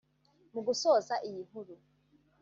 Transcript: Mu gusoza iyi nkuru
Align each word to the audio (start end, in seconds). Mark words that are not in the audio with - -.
Mu 0.53 0.61
gusoza 0.67 1.13
iyi 1.27 1.41
nkuru 1.47 1.75